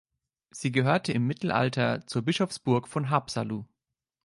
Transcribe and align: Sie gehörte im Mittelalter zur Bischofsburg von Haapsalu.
Sie 0.49 0.71
gehörte 0.71 1.11
im 1.13 1.27
Mittelalter 1.27 2.07
zur 2.07 2.23
Bischofsburg 2.23 2.87
von 2.87 3.11
Haapsalu. 3.11 3.65